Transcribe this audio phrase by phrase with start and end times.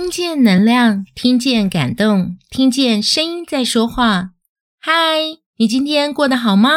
[0.00, 4.30] 听见能量，听见感动，听见声音在说话。
[4.80, 4.92] 嗨，
[5.58, 6.70] 你今天过得好吗？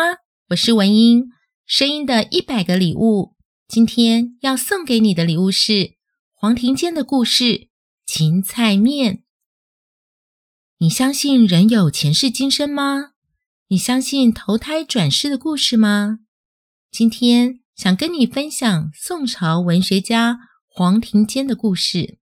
[0.50, 1.30] 我是文英，
[1.66, 3.38] 声音的一百个礼物。
[3.66, 5.94] 今天要送给你的礼物是
[6.34, 7.44] 黄庭坚的故事
[8.06, 9.16] 《芹菜面》。
[10.80, 13.12] 你相信人有前世今生吗？
[13.70, 16.20] 你相信投胎转世的故事吗？
[16.92, 22.20] 今天想跟你分享宋朝文学家黄庭坚的故事。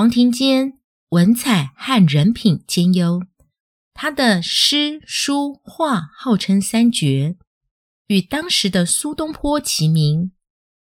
[0.00, 0.78] 黄庭坚
[1.10, 3.22] 文采和人品兼优，
[3.92, 7.36] 他的诗书画号称三绝，
[8.06, 10.32] 与当时的苏东坡齐名，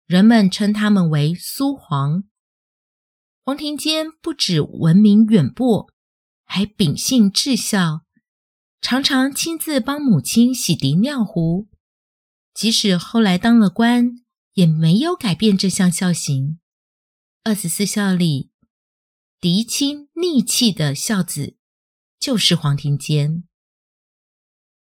[0.05, 2.25] 人们称他们为苏黄。
[3.43, 5.91] 黄庭坚不止闻名远播，
[6.45, 8.01] 还秉性至孝，
[8.79, 11.67] 常常亲自帮母亲洗涤尿壶，
[12.53, 14.19] 即使后来当了官，
[14.53, 16.59] 也没有改变这项孝行。
[17.43, 18.51] 二十四孝里，
[19.41, 21.55] 嫡亲逆气的孝子，
[22.19, 23.45] 就是黄庭坚。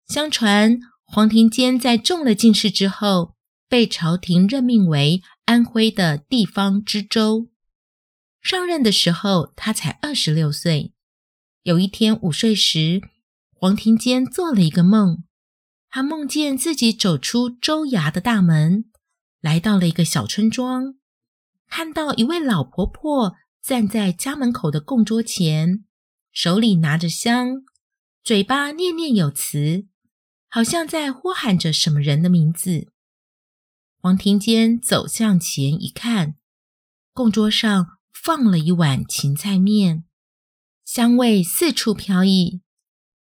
[0.08, 3.36] 相传黄庭坚在中了进士之后，
[3.70, 7.52] 被朝廷任命为安徽的地方知州。
[8.42, 10.92] 上任的时候，他才二十六岁。
[11.62, 13.04] 有一天午睡时，
[13.54, 15.24] 黄庭坚做了一个梦，
[15.88, 18.86] 他梦见自己走出州衙的大门，
[19.40, 20.96] 来到了一个小村庄，
[21.68, 23.36] 看到一位老婆婆。
[23.68, 25.84] 站在家门口的供桌前，
[26.32, 27.66] 手里拿着香，
[28.24, 29.88] 嘴巴念念有词，
[30.48, 32.94] 好像在呼喊着什么人的名字。
[33.98, 36.36] 黄庭坚走向前一看，
[37.12, 40.06] 供桌上放了一碗芹菜面，
[40.86, 42.62] 香味四处飘逸。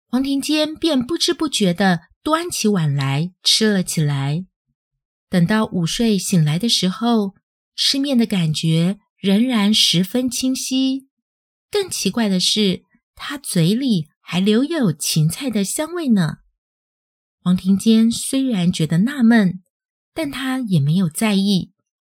[0.08, 4.48] 黄庭坚便不知不觉地端起碗来吃了起来。
[5.30, 7.36] 等到午睡醒来的时候，
[7.76, 9.01] 吃面的感觉。
[9.22, 11.08] 仍然十分清晰。
[11.70, 12.84] 更奇怪的是，
[13.16, 16.40] 他嘴里还留有芹菜的香味呢。
[17.40, 19.62] 黄庭坚虽然觉得纳闷，
[20.14, 21.72] 但他也没有在意，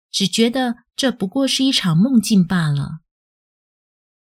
[0.10, 3.02] 只觉得这不过是一场梦境罢了。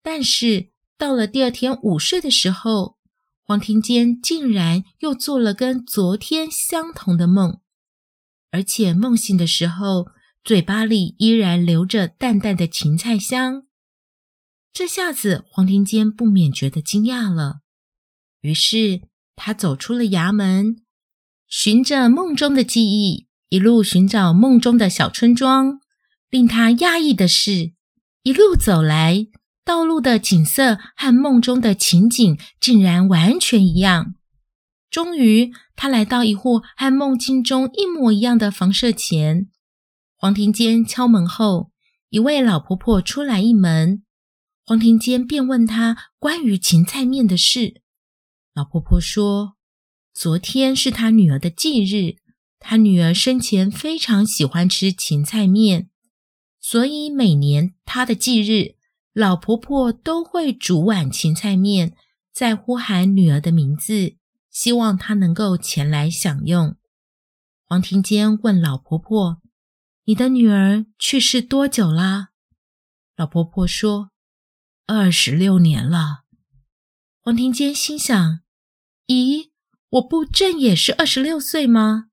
[0.03, 2.97] 但是到了第二天午睡的时候，
[3.43, 7.61] 黄庭坚竟然又做了跟昨天相同的梦，
[8.51, 10.07] 而且梦醒的时候，
[10.45, 13.63] 嘴巴里依然留着淡淡的芹菜香，
[14.72, 17.61] 这下子黄庭坚不免觉得惊讶了。
[18.41, 19.01] 于是
[19.35, 20.84] 他走出了衙门，
[21.47, 25.79] 循着梦中的记忆，一路寻找梦中的小村庄。
[26.29, 27.73] 令他讶异的是，
[28.22, 29.25] 一路走来，
[29.63, 34.13] 道路的景色和梦中的情景竟然完全一样。
[34.91, 39.50] 终于，他来到一户和梦境中一模一样的房舍前。
[40.17, 41.71] 黄庭坚敲门后，
[42.09, 44.03] 一位老婆婆出来应门。
[44.65, 47.81] 黄庭坚便问她关于芹菜面的事。
[48.53, 49.55] 老婆婆说
[50.15, 52.15] ：“昨天是她女儿的忌日，
[52.59, 55.89] 她女儿生前非常喜欢吃芹菜面，
[56.61, 58.75] 所以每年她的忌日，
[59.13, 61.93] 老婆婆都会煮碗芹菜面，
[62.33, 64.15] 再呼喊女儿的名字，
[64.49, 66.77] 希望她能够前来享用。”
[67.67, 69.41] 黄庭坚问老婆婆。
[70.07, 72.29] 你的女儿去世多久啦？
[73.16, 74.11] 老婆婆说
[74.85, 76.25] ：“二十六年了。”
[77.21, 78.41] 黄庭坚心想
[79.07, 79.49] ：“咦，
[79.89, 82.09] 我不正也是二十六岁吗？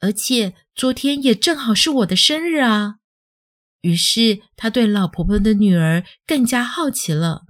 [0.00, 2.96] 而且昨天也正好是我的生日啊！”
[3.80, 7.46] 于是他对老婆婆的女儿更加好奇了。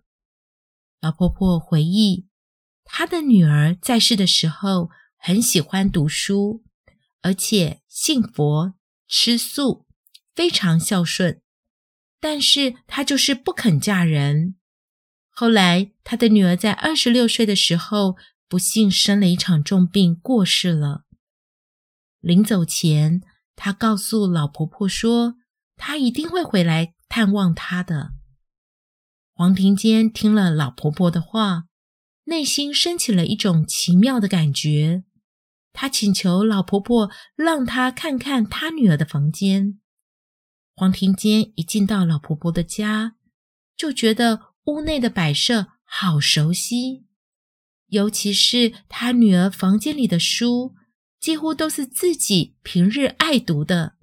[1.01, 2.28] 老婆婆回忆，
[2.84, 6.62] 她的女儿在世的时候很喜欢读书，
[7.22, 8.75] 而且信佛。
[9.10, 9.87] 吃素，
[10.37, 11.43] 非常孝顺，
[12.21, 14.54] 但是她就是不肯嫁人。
[15.28, 18.16] 后来，她的女儿在二十六岁的时候，
[18.48, 21.04] 不幸生了一场重病，过世了。
[22.21, 23.21] 临走前，
[23.56, 25.34] 她告诉老婆婆说，
[25.77, 28.12] 她一定会回来探望她的。
[29.32, 31.65] 黄庭坚听了老婆婆的话，
[32.24, 35.03] 内心升起了一种奇妙的感觉。
[35.72, 39.78] 他请求老婆婆让他看看他女儿的房间。
[40.75, 43.17] 黄庭坚一进到老婆婆的家，
[43.77, 47.07] 就觉得屋内的摆设好熟悉，
[47.89, 50.75] 尤其是他女儿房间里的书，
[51.19, 53.97] 几乎都是自己平日爱读的。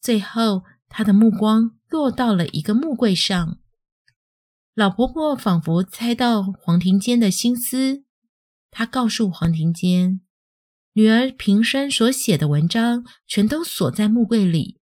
[0.00, 3.58] 最后，他的目光落到了一个木柜上，
[4.74, 8.04] 老婆婆仿佛猜到黄庭坚的心思，
[8.70, 10.20] 她告诉黄庭坚。
[10.96, 14.80] 女儿平生所写的文章全都锁在木柜里，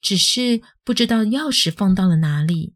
[0.00, 2.74] 只是不知道钥匙放到了哪里。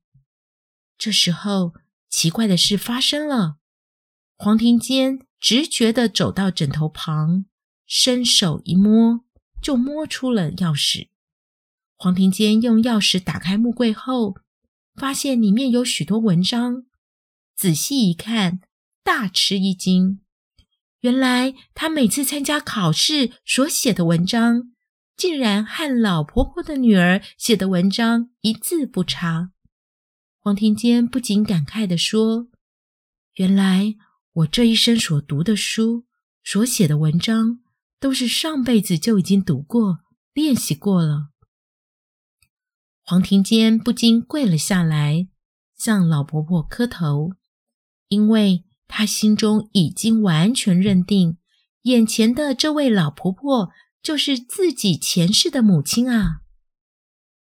[0.96, 1.74] 这时候，
[2.08, 3.56] 奇怪的事发生了。
[4.36, 7.46] 黄庭坚直觉地走到枕头旁，
[7.86, 9.24] 伸手一摸，
[9.60, 11.08] 就摸出了钥匙。
[11.96, 14.36] 黄庭坚用钥匙打开木柜后，
[14.94, 16.84] 发现里面有许多文章。
[17.56, 18.60] 仔细一看，
[19.02, 20.20] 大吃一惊。
[21.00, 24.72] 原来他每次参加考试所写的文章，
[25.16, 29.50] 竟然和老婆婆的女儿写的文章一字不差。
[30.38, 32.48] 黄庭坚不禁感慨地说
[33.36, 33.94] ：“原来
[34.32, 36.06] 我这一生所读的书、
[36.44, 37.60] 所写的文章，
[37.98, 40.00] 都是上辈子就已经读过、
[40.32, 41.30] 练习过了。”
[43.02, 45.28] 黄庭坚不禁跪了下来，
[45.76, 47.32] 向老婆婆磕头，
[48.08, 51.38] 因为他心中已经完全认定，
[51.82, 53.70] 眼前的这位老婆婆
[54.02, 56.40] 就是自己前世的母亲啊。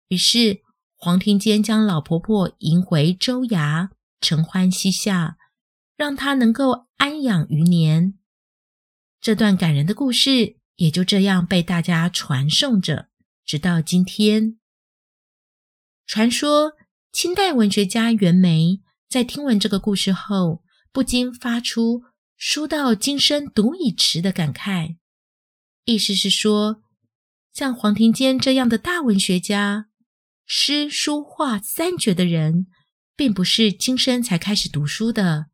[0.07, 0.61] 于是，
[0.95, 3.89] 黄庭坚将老婆婆迎回州衙，
[4.21, 5.37] 承欢膝下，
[5.97, 8.13] 让她能够安养余年。
[9.19, 13.09] 这段感人的故事也就这样被大家传颂着，
[13.43, 14.57] 直到今天。
[16.05, 16.73] 传说
[17.11, 22.03] 清代文学家袁枚在听闻这个故事后，不禁发出
[22.35, 24.97] “书到今生读已迟”的感慨，
[25.85, 26.81] 意思是说，
[27.53, 29.87] 像黄庭坚这样的大文学家。
[30.51, 32.65] 诗书画三绝的人，
[33.15, 35.51] 并不是今生才开始读书的，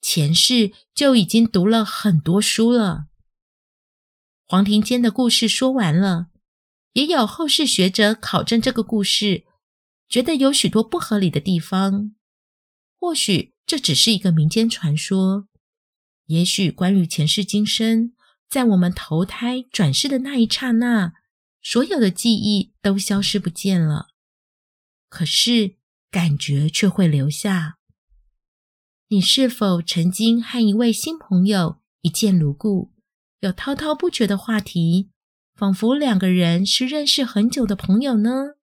[0.00, 3.06] 前世就已经读了很多书了。
[4.46, 6.28] 黄庭坚的故事说完了，
[6.92, 9.44] 也有后世学者考证这个故事，
[10.08, 12.14] 觉得有许多不合理的地方。
[13.00, 15.48] 或许这只是一个民间传说，
[16.26, 18.12] 也许关于前世今生，
[18.48, 21.14] 在我们投胎转世的那一刹那，
[21.60, 24.08] 所有的记忆都消失不见了。
[25.08, 25.76] 可是
[26.10, 27.78] 感觉却会留下。
[29.08, 32.92] 你是否曾经和一位新朋友一见如故，
[33.40, 35.10] 有滔滔不绝的话题，
[35.54, 38.55] 仿佛两个人是认识很久的朋友呢？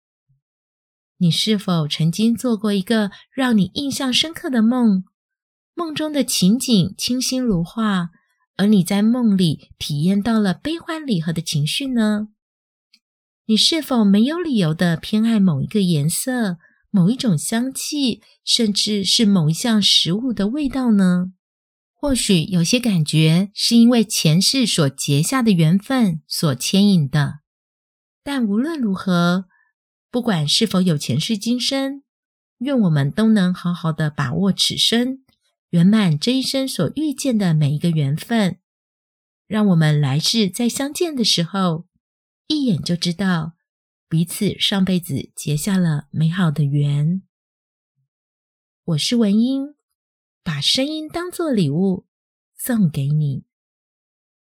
[1.17, 5.03] 你是否曾经做过一个让你印象深刻的梦？
[5.75, 8.09] 梦中的情景清新如画，
[8.57, 12.27] 而你在梦里体验到了悲欢离合的情绪呢？
[13.45, 16.57] 你是否没有理由的偏爱某一个颜色、
[16.89, 21.33] 某一种香气，甚至是某一项食物的味道呢？
[21.93, 27.39] 或许有些感觉是因为前世所结下的缘分所牵引的。
[28.23, 29.45] 但无论如何，
[30.13, 32.03] 不管是否有前世今生，
[32.59, 35.23] 愿我们都能好好的把握此生，
[35.71, 38.59] 圆满这一生所遇见的每一个缘分，
[39.47, 41.87] 让我们来世再相见的时候，
[42.45, 43.53] 一眼就知道
[44.07, 47.23] 彼此上辈子结下了美好的缘。
[48.83, 49.73] 我是文英，
[50.43, 52.05] 把声音当作礼物
[52.55, 53.45] 送给你。